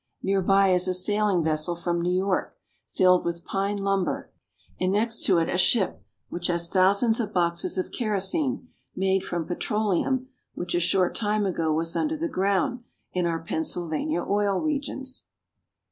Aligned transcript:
Near 0.23 0.41
by 0.41 0.69
is 0.73 0.87
a 0.87 0.95
sailing 0.95 1.43
vessel 1.43 1.75
from 1.75 2.01
New 2.01 2.11
York 2.17 2.57
filled 2.91 3.23
with 3.23 3.45
pine 3.45 3.77
lumber, 3.77 4.31
and 4.79 4.91
next 4.93 5.23
to 5.27 5.37
it 5.37 5.47
a 5.47 5.59
ship 5.59 6.03
which 6.27 6.47
has 6.47 6.69
thousands 6.69 7.19
of 7.19 7.31
boxes 7.35 7.77
of 7.77 7.91
kerosene 7.91 8.69
made 8.95 9.23
from 9.23 9.45
petroleum 9.45 10.29
which 10.55 10.73
a 10.73 10.79
short 10.79 11.13
time 11.13 11.45
ago 11.45 11.71
was 11.71 11.95
under 11.95 12.17
the 12.17 12.27
ground 12.27 12.83
in 13.13 13.27
our 13.27 13.43
Pennsylvania 13.43 14.23
oil 14.27 14.59
regions. 14.59 15.27